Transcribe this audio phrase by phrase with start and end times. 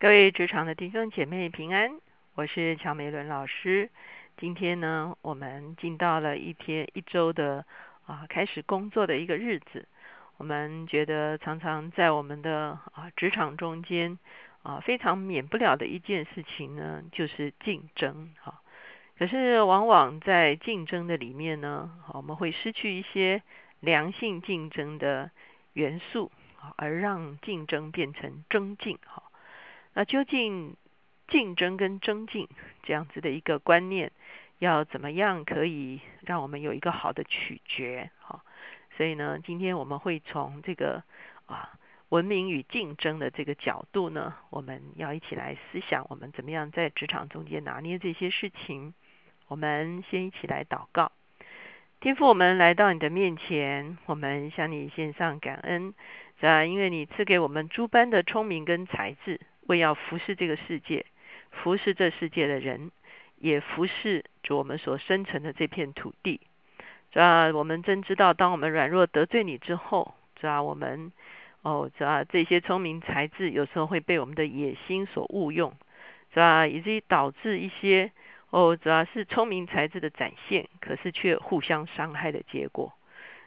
[0.00, 2.00] 各位职场的弟兄姐妹平安，
[2.34, 3.90] 我是乔美伦老师。
[4.38, 7.66] 今天呢，我们进到了一天一周的
[8.06, 9.86] 啊开始工作的一个日子。
[10.38, 14.18] 我们觉得常常在我们的啊职场中间
[14.62, 18.62] 啊非常免不了的一件事情呢，就是竞争哈。
[19.18, 23.42] 可是往往在竞争的里面呢，我们会失去一些
[23.80, 25.30] 良性竞争的
[25.74, 29.24] 元素，啊而让竞争变成争竞哈。
[29.94, 30.76] 那究竟
[31.28, 32.48] 竞争跟增进
[32.82, 34.12] 这样子的一个观念，
[34.58, 38.10] 要怎么样可以让我们有一个好的取决？
[38.20, 38.42] 哈，
[38.96, 41.02] 所以呢，今天我们会从这个
[41.46, 41.72] 啊
[42.08, 48.94] 文明与竞争的这个角度呢，我们要一起来思想，我们怎么样在职场中间拿捏这些事情。
[49.48, 51.10] 我们先一起来祷告，
[51.98, 55.94] 天父，我们来到你的面前，我们向你献上感恩，
[56.40, 59.40] 啊，因为你赐给我们诸般的聪明跟才智。
[59.70, 61.06] 为要服侍这个世界，
[61.50, 62.90] 服侍这世界的人，
[63.38, 66.40] 也服侍主我们所生存的这片土地。
[67.12, 71.12] 主啊，我们真知道，当我们软弱得罪你之后，主啊，我们
[71.62, 75.72] 哦，主啊，这些聪明才智有时候会被我们的野心所误用，
[76.34, 76.66] 是吧？
[76.66, 78.10] 以至于导致一些
[78.50, 82.92] 哦，主要是聪明才智的展现，可是却互相伤害的结果。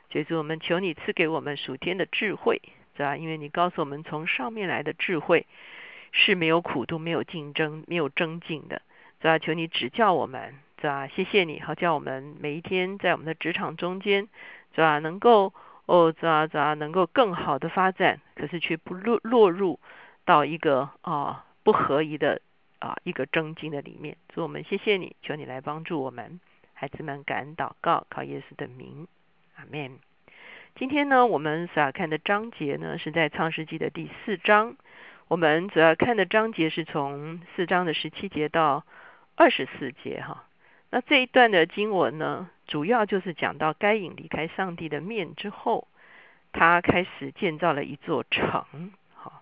[0.10, 2.62] 就是我们求你赐给我们属天的智慧，
[2.96, 3.18] 是吧？
[3.18, 5.46] 因为你告诉我们，从上面来的智慧。
[6.14, 8.82] 是没有苦度、没有竞争、没有争竞的，
[9.20, 9.40] 是吧？
[9.40, 11.08] 求你指教我们，是吧？
[11.08, 14.30] 谢谢你，好叫我们每一天在我们的职场中间，
[14.76, 15.00] 是吧？
[15.00, 15.54] 能够
[15.88, 16.48] 哦，是吧？
[16.48, 16.76] 是吧？
[16.76, 19.80] 能够更好的发展，可是却不落落入
[20.24, 22.42] 到一个啊不合宜的
[22.80, 24.16] 啊一个争竞的里面。
[24.34, 26.40] 所以我们谢谢你，求你来帮助我们，
[26.74, 29.08] 孩子们感恩祷告，靠耶稣的名，
[29.56, 29.98] 阿门。
[30.76, 34.76] 今天呢，我们所要看的章节呢，是在创世纪的第四章。
[35.30, 38.86] 我们主要看的章节是从四章的十七节到
[39.36, 40.44] 二十四节哈。
[40.90, 45.88] 那这一段的经文呢，主要就是讲到该隐离开上帝的面之后，
[46.52, 48.92] 他开始建造了一座城。
[49.16, 49.42] 哈，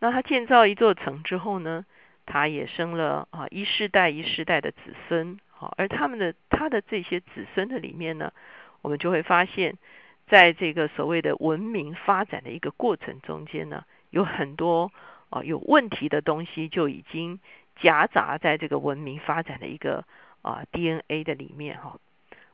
[0.00, 1.86] 那他建造一座城之后呢，
[2.26, 5.38] 他也生了啊一世代一世代的子孙。
[5.48, 8.32] 好，而他们的他的这些子孙的里面呢，
[8.82, 9.78] 我们就会发现，
[10.26, 13.84] 在这个所谓的文明发展的一个过程中间呢，
[14.14, 14.90] 有很多。
[15.30, 17.40] 啊，有问题的东西就已经
[17.80, 20.04] 夹杂在这个文明发展的一个
[20.42, 21.98] 啊 DNA 的里面哈。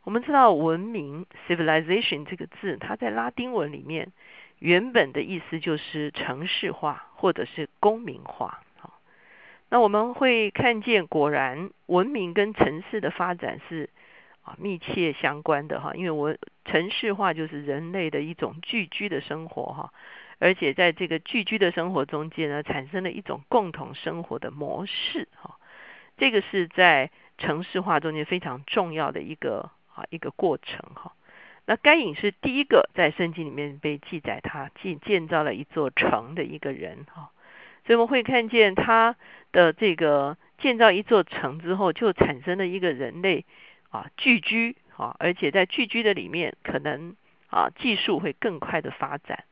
[0.03, 4.13] 我们知道文明 （civilization） 这个字，它在拉丁文里面
[4.61, 8.63] 原本的意思就是城市化或者是公民化。
[8.79, 8.99] 好，
[9.69, 13.91] 那我们会看见，果然文明跟城市的发展是
[14.41, 15.93] 啊密切相关的哈。
[15.95, 16.35] 因为我
[16.65, 19.93] 城市化就是人类的一种聚居的生活哈。
[20.41, 25.59] 而且在这个聚居的生活中间呢，产生了一种共同生活的模式，哈，
[26.17, 31.13] 这个是在城市化中间非常重要的一个啊一个过程，哈。
[31.67, 37.31] 那该隐是第一个在圣经里面被记载他建建造了一座城的一个人，哈。
[37.87, 39.17] 所以我们会看见他
[39.53, 43.45] 的这个建造一座城之后，就产生了一个人类
[43.91, 47.15] 啊聚居，啊，而且在聚居的里面，可能
[47.51, 49.45] 啊技术会更快的发展。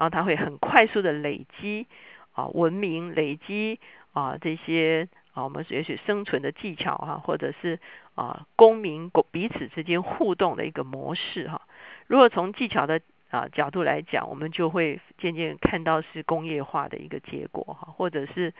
[0.00, 1.86] 然后它会很快速的累积
[2.32, 3.78] 啊文明，累积
[4.12, 7.78] 啊这些啊我们也许生存的技巧哈，或者是
[8.14, 11.60] 啊公民彼此之间互动的一个模式哈。
[12.06, 18.54] 如果从技巧的啊角度来讲，我们就会渐渐看到是工业化的一个结果哈，或者是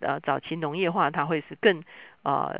[0.00, 1.84] 呃早期农业化，它会是更
[2.22, 2.54] 啊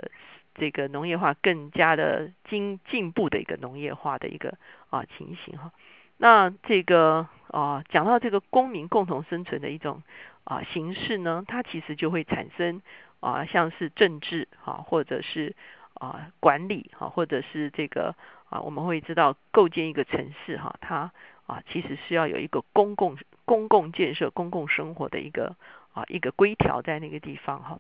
[0.57, 4.59] 这个农业化更加的进进步的一个农业化的一个
[4.91, 5.73] 啊情形哈。
[6.19, 10.03] 那这个啊，讲到这个公民共同生存的一种
[10.45, 12.81] 啊形式呢，它其实就会产生
[13.21, 15.55] 啊，像是政治啊，或者是
[15.95, 18.15] 啊管理啊，或者是这个
[18.49, 21.13] 啊，我们会知道构建一个城市哈，它
[21.47, 25.55] 啊其实是要有一个公共公共建设、公共生活的一个
[25.93, 27.79] 啊一个规条在那个地方哈。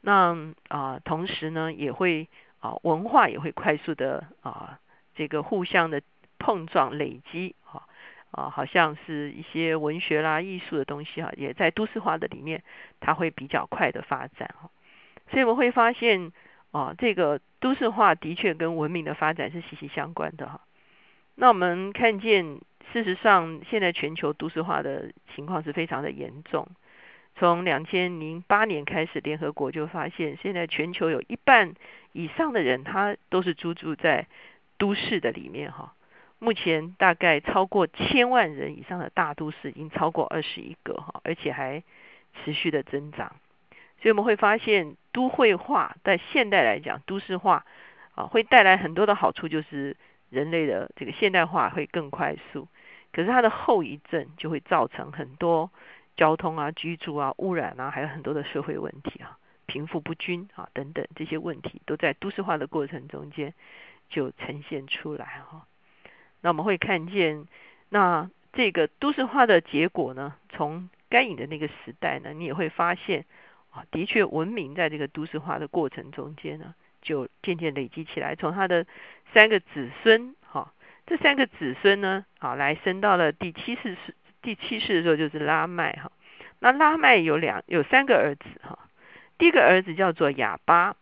[0.00, 2.28] 那啊，同时呢，也会
[2.60, 4.78] 啊文化也会快速的啊
[5.14, 6.00] 这个互相的。
[6.38, 7.86] 碰撞累积，哈
[8.30, 12.62] 啊，好像是一些文学啦、艺术的东西哈，也在都市化的里面，
[13.00, 14.70] 它会比较快的发展哈。
[15.30, 16.32] 所以我们会发现，
[16.70, 20.60] 啊，这个都市化的确跟文明的发展是息息相关的哈。
[21.34, 22.60] 那我们看见，
[22.92, 26.66] 事实上，现在全球都市化的情况是非常的严重。
[27.36, 31.74] 从两千零八年开始，联合国就发现，现在全球有一半
[32.12, 34.26] 以上的人，他都是居住在
[34.76, 35.94] 都市的里面哈。
[36.40, 41.82] 目前大概超过千万人以上的大都市已经超过二十一个哈，而且还
[42.32, 43.34] 持续的增长。
[44.00, 47.66] 所以我们会发现都会化在现代来讲，都市化
[48.14, 49.96] 啊会带来很多的好处，就是
[50.30, 52.68] 人类的这个现代化会更快速。
[53.10, 55.72] 可是它的后遗症就会造成很多
[56.16, 59.36] 交通啊、居住啊、污染啊，还有很多的社会问题啊、
[59.66, 63.52] 贫富不均啊等等这些问题，都在都市化的过程中间
[64.08, 65.66] 就呈现出来哈。
[66.40, 67.46] 那我们会看见，
[67.88, 73.24] 那这个都市化的结果呢，从该隐的那个时代呢，你也会发现
[73.70, 78.86] 啊，的确文明在这个都市化的过程中间呢，就渐渐累积起来，从他的
[79.32, 80.72] 三个子孙哈。
[81.06, 86.12] 这三个子孙呢，啊来生到了第七世是第七世的时候，就是拉麦哈。
[86.58, 88.78] 那拉麦有两有三个儿子哈。
[89.38, 90.96] 第一个儿子叫做哑巴，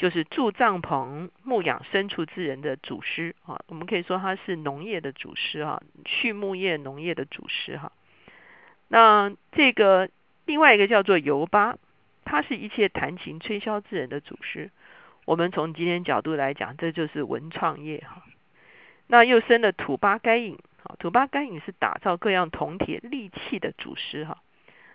[0.00, 3.60] 就是住帐篷、牧养牲畜之人的祖师啊。
[3.66, 7.92] 我们可以说他是农业的祖师哈，畜牧业、农业的祖师哈。
[8.88, 10.08] 那这个
[10.46, 11.76] 另外一个叫做尤巴，
[12.24, 14.70] 他是一切弹琴吹箫之人的祖师。
[15.26, 18.22] 我们从今天角度来讲，这就是文创业哈。
[19.06, 24.38] 那又生了土巴该隐，啊，土巴该隐是打造各样铜铁利器的祖师哈，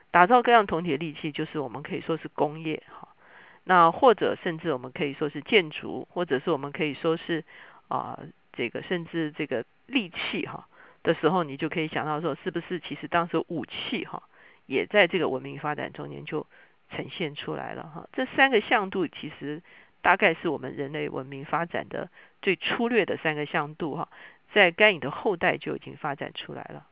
[0.09, 3.09] 打造各样铜铁利器就是我们可以说是工业哈，
[3.65, 7.43] 那或者甚至我们可以说是建筑，或者是我们可以说是
[7.89, 8.17] 啊
[8.53, 10.69] 这个甚至这个利器哈
[11.03, 14.23] 的时候，你就可以想到说，是不是其实当时武器哈
[14.65, 16.47] 也在这个文明发展中间就
[16.89, 19.61] 呈现出来了哈，这三个向度其实。
[20.01, 24.07] 大概是我们人类文明发展的最粗略的三个向度哈，
[24.53, 26.85] 在该隐的后代就已经发展出来了。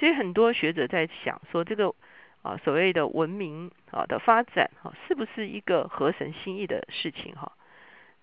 [0.00, 1.94] 所以很多学者在想说，这个
[2.42, 7.52] 啊所谓的文明啊的发展哈，是不是一个合神心意的事情哈？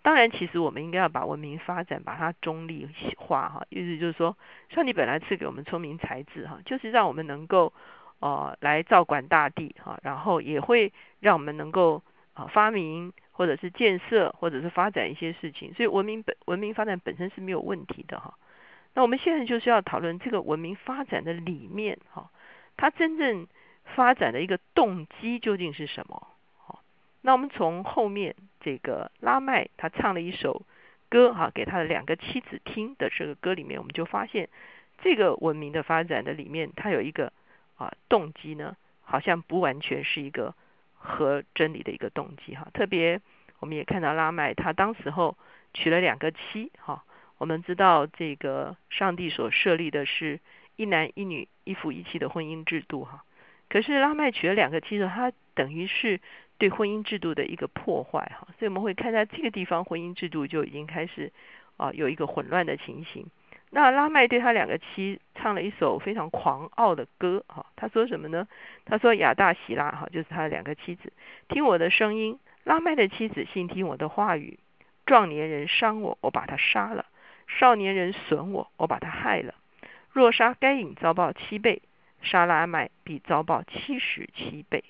[0.01, 2.87] 当然，其实我们应该要把文明发展把它中立
[3.17, 4.37] 化哈，意思就是说，
[4.69, 7.73] 上帝本来赐给我们聪明才智哈，就是让我们能够
[8.19, 12.03] 呃来照管大地哈，然后也会让我们能够
[12.33, 13.13] 啊发明。
[13.37, 18.33] 或者是建设，或者是发展一些事情，所以文明本文明发展本身是没有问题的哈。
[18.95, 22.31] 那我们现在就是要讨论这个文明发展的理念哈，
[22.77, 23.45] 它真正
[23.95, 26.27] 发展的一个动机究竟是什么？
[26.57, 26.83] 好，
[27.21, 30.63] 那我们从后面这个拉麦他唱了一首
[31.09, 34.49] 歌哈，给他的两个妻子听的这个歌里面，我们就发现
[34.99, 37.31] 这个文明的发展的里面，它有一个
[37.75, 40.53] 啊动机呢，好像不完全是一个。
[40.99, 43.21] 和真理的一个动机哈，特别
[43.59, 45.37] 我们也看到拉麦他当时候
[45.71, 47.03] 娶了两个妻哈，
[47.37, 50.39] 我们知道这个上帝所设立的是
[50.75, 53.23] 一男一女一夫一妻的婚姻制度哈，
[53.69, 56.19] 可是拉麦娶了两个妻子，他等于是
[56.57, 61.31] 对婚姻制度的一个破坏哈，所以我们会看在这个地方婚姻制度就已经开始
[61.77, 63.25] 啊有一个混乱的情形。
[63.69, 68.47] 那拉麦对他两个妻唱了一首非常狂傲的歌，哈，他说什么呢？
[68.85, 71.11] 他说亚大喜拉，哈，就是他的两个妻子，
[71.49, 72.39] 听我的声音。
[72.63, 74.59] 拉麦的妻子信听我的话语。
[75.05, 77.05] 壮年人伤我，我把他杀了；
[77.47, 79.53] 少年人损我，我把他害了。
[80.11, 81.81] 若杀该隐，遭报七倍；
[82.21, 84.83] 沙拉麦，必遭报七十七倍。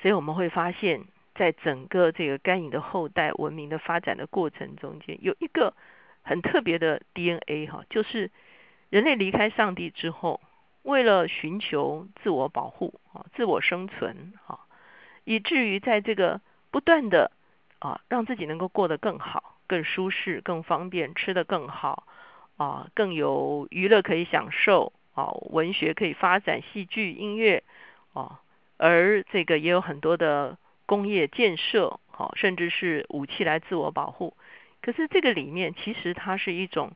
[0.00, 1.04] 所以我们会发现，
[1.34, 5.74] 在整个这个该隐的后代文明的发展的过程中间，有一个。
[6.26, 8.30] 很特别的 DNA 哈，就是
[8.88, 10.40] 人类离开上帝之后，
[10.82, 14.60] 为了寻求自我保护啊、自我生存啊，
[15.24, 16.40] 以至于在这个
[16.70, 17.30] 不断的
[17.78, 22.06] 啊，让自己能够过得更好、更舒适、更方便，吃得更好
[22.56, 27.62] 啊，更有娱乐可以享受啊，文学可以发展，戏剧、音乐
[28.12, 28.40] 啊，
[28.76, 34.36] 而这个也有很多的工业建设，好，甚至是武器来自我保护。
[34.82, 36.92] 可是这个里面其实它是一种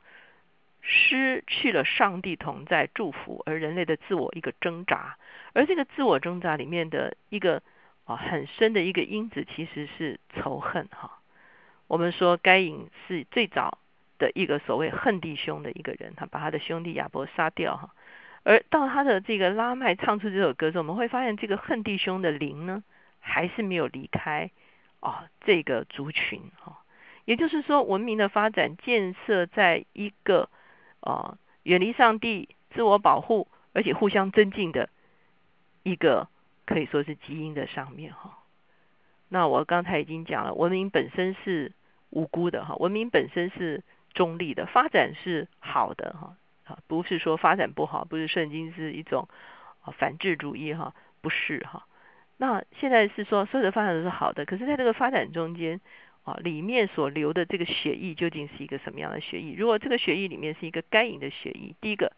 [0.83, 5.17] 失去了上帝同在祝福，而人类的自我一个挣扎，
[5.53, 7.63] 而这个自我挣扎里面的一个
[8.05, 11.19] 啊很深的一个因子其实是仇恨哈。
[11.87, 13.79] 我们说该隐是最早
[14.19, 17.95] 的一个所谓恨弟兄的一个人，他把他的兄弟亚伯杀掉哈。
[18.45, 22.83] 而到他的这个拉麦唱出这首歌时，我们会发现这个恨弟兄的灵呢
[23.21, 24.51] 还是没有离开
[25.01, 26.79] 哦这个族群哈。
[27.25, 30.49] 也就是说，文明的发展建设在一个
[31.01, 34.89] 啊远离上帝、自我保护，而且互相增进的
[35.83, 36.27] 一个
[36.65, 38.39] 可以说是基因的上面哈。
[39.29, 41.73] 那我刚才已经讲了，文明本身是
[42.09, 43.83] 无辜的哈，文明本身是
[44.15, 46.35] 中立的，发展是好的哈
[46.87, 49.29] 不是说发展不好，不是圣经是一种
[49.97, 51.87] 反智主义哈，不是哈。
[52.37, 55.81] 那现在是说所有的发展都是好的，可是在这个发展中间。
[56.25, 59.55] 啊，里面所流的这个血液究竟是一个什么样的血液？
[59.57, 62.13] 如果这个血液里面是一个该隐的血液，第一个，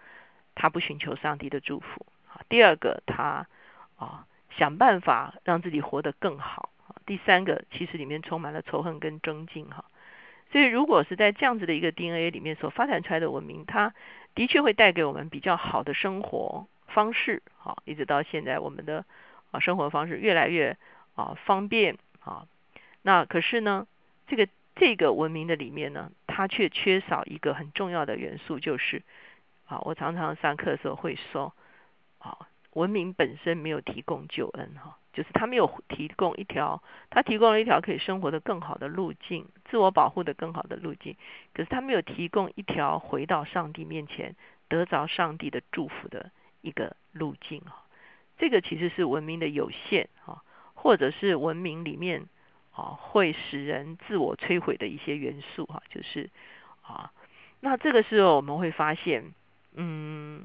[0.56, 2.04] 他不寻求上帝的祝福；
[2.48, 3.46] 第二个，他
[3.94, 4.26] 啊
[4.58, 6.70] 想办法让自己活得更好。
[7.06, 9.84] 第三个，其实里面充满了仇恨跟争竞哈。
[10.50, 13.94] 所以，如果是在这样子的一个 DNA 里面所发展出来的文明，它
[14.34, 19.04] 的确会带给我们比较好的生活方式，好，一直到现在我们的
[19.50, 20.76] 啊生活方式越来越
[21.14, 22.46] 啊方便啊。
[23.02, 23.86] 那可是呢，
[24.26, 29.02] 这个这个文明的里面呢，它却缺少一个很重要的元素，就是
[29.66, 31.52] 啊，我常常上课的时候会说，
[32.18, 32.38] 啊，
[32.74, 34.96] 文明本身没有提供救恩哈。
[35.12, 41.16] 就是他没有提供一条，他提供了一条可以生活的更好的路径，自我保护的更好的路径。
[41.52, 44.36] 可是他没有提供一条回到上帝面前
[44.68, 47.82] 得着上帝的祝福的一个路径啊。
[48.38, 50.42] 这个其实是文明的有限啊，
[50.74, 52.28] 或者是文明里面
[52.70, 55.82] 啊会使人自我摧毁的一些元素哈。
[55.90, 56.30] 就是
[56.82, 57.10] 啊，
[57.58, 59.34] 那这个时候我们会发现，
[59.74, 60.44] 嗯，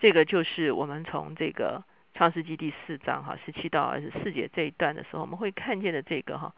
[0.00, 1.84] 这个就是我们从这个。
[2.14, 6.54] 创世纪第四章哈，十七到二十四节这一段的时候，我们会看见的这个哈，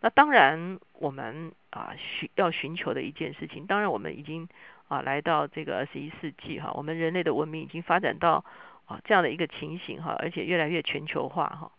[0.00, 4.46] 那当然我们啊寻要寻求的一件事情，当然我们已经
[4.86, 8.44] 啊来到这个二十一世纪哈，我们人类的文明已经发展到
[8.84, 11.72] 啊这样的一个情形哈，而且越来越全球化哈，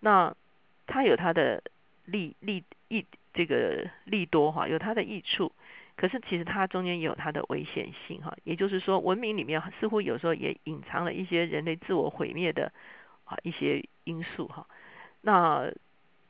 [0.00, 0.34] 那
[0.88, 1.62] 它有它的
[2.04, 5.52] 利利益这个利多哈，有它的益处。
[6.02, 12.72] 可是其实它中间也有它的危险性哈，也就是说文明里面似乎有时候也隐藏了一些人类自我毁灭的
[13.22, 14.66] 啊一些因素哈。
[15.20, 15.70] 那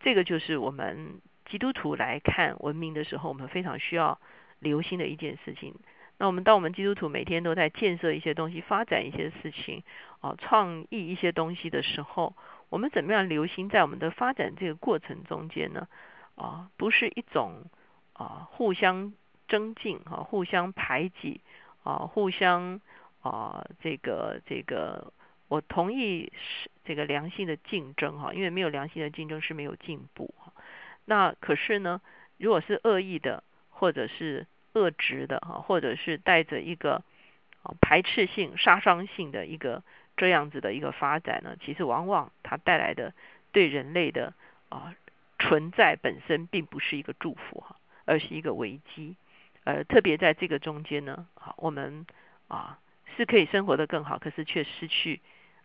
[0.01, 4.21] 这个就是我们基督徒来看文明的时候，我们非常需要
[4.59, 5.75] 留心的一件事情。
[6.19, 9.83] 那我们当我们基督徒每天都在建设一些东西、发展一些事情
[10.21, 12.37] 啊、创意一些东西的时候，
[12.69, 15.89] 我们怎么样留心在我们的发展这个过程中间呢？
[16.35, 17.65] 啊，不是一种
[18.13, 19.15] 啊互相。
[19.53, 21.43] 增进哈，互相排挤
[21.85, 22.81] 啊，互相
[23.21, 25.13] 啊，这个这个，
[25.49, 30.55] 我同意是这个良性的竞争哈，因为没有良性的竞争是没有进步哈。
[31.05, 32.01] 那可是呢，
[32.39, 37.03] 如果是恶意的，或者是恶质的哈，或者是带着一个
[37.83, 39.83] 排斥性、杀伤性的一个
[40.17, 43.13] 这样子的一个发展呢，其实往往它带来的
[43.53, 44.33] 对人类的
[44.71, 44.95] 啊
[45.39, 49.15] 存在本身并不是一个祝福哈，而是一个危机。
[49.65, 52.05] 呃，特别在这个中间呢，好，我们
[52.49, 52.81] 啊
[53.17, 55.21] 是可以生活的更好，可是却失去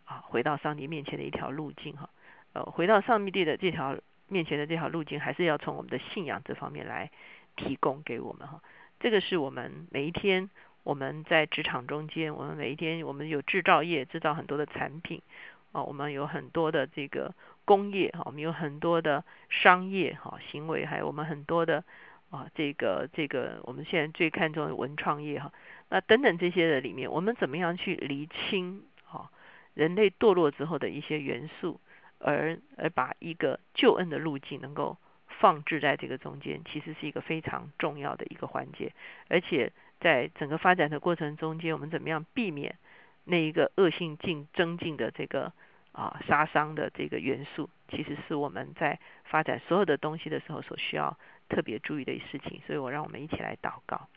[0.06, 2.08] 啊回到上帝面前的一条路径哈。
[2.54, 7.10] 呃，回到上帝的这条面前的这条路径，还是要从我们的信仰这方面来
[7.56, 8.62] 提供给我们哈。
[9.00, 10.50] 这个是我们每一天
[10.84, 15.24] 我们在职场中间，我们每一天我们有制造业制造很多的产品
[15.72, 17.34] 啊，我们有很多的这个
[17.66, 21.84] 工业哈，我们有很多的商业哈行为，还有我们很多的。
[22.30, 25.54] 啊，这个这个，我们现在最看重的文创业哈，
[25.90, 29.32] 那等等这些的里面，我们怎么样去厘清哈
[29.74, 31.80] 人类堕落之后的一些元素，
[32.20, 34.98] 而而把一个救恩的路径能够
[35.40, 38.92] 放置在这个中间，其实是一个非常重要的一个环节。
[39.30, 42.76] 而且在整个发展的过程中间，我们怎么样避免
[43.24, 45.54] 那一个恶性竞增进的这个
[45.94, 51.18] 啊杀伤的这个元素，其实是我们在发展所有的东西的时候所需要。
[51.48, 54.08] 特别注意的事情，所以我让我们一起来祷告。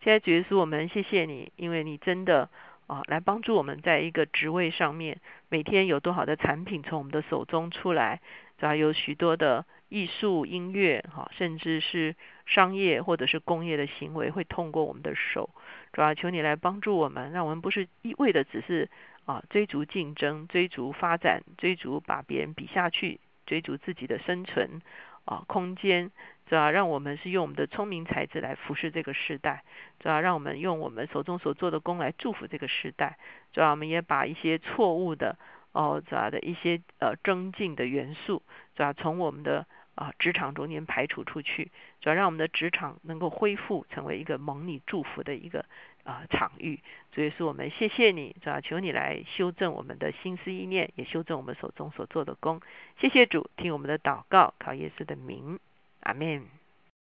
[0.00, 2.50] 现在主耶稣，我们谢谢你，因为你真的
[2.88, 8.20] 啊，来帮助我们在一个职位上面，每天有多少的产品从我们的手中出来，
[8.58, 15.50] 主要有许多的艺术、音乐，哈，甚至是商业或者是工业的行为会通过我们的手。
[15.92, 18.90] 主要求你来帮助我们，让我们不是一味的只是
[19.24, 24.82] 啊追逐竞争、追逐发展、追逐把别人比下去、追逐自己的生存
[25.24, 26.10] 啊空间。
[26.46, 29.64] 主要让我们是用我们的聪明才智来服侍这个时代，
[30.00, 33.16] 主要让我们用我们手中所做的工来祝福这个时代。
[33.54, 35.38] 主要我们也把一些错误的
[35.72, 38.42] 哦，主要的一些呃增进的元素，
[38.76, 41.70] 主要从我们的啊职场中间排除出去。
[42.02, 45.64] 主要让我们的职场能够恢复成为一个蒙你祝福的一个
[46.04, 46.80] 啊场域。
[47.14, 52.60] 所以说我们谢谢你，主啊求你来修正我们的心思意念，也修正我们手中所做的功。
[52.98, 55.58] 谢谢主，听我们的祷告，靠耶稣的名。
[56.00, 56.46] 阿门